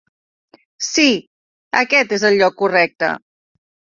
[0.85, 1.03] Sí,
[1.81, 3.13] aquest és el lloc correcte.